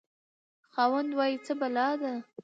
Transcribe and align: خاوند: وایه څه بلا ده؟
خاوند: 0.73 1.09
وایه 1.17 1.37
څه 1.45 1.53
بلا 1.59 1.87
ده؟ 2.01 2.13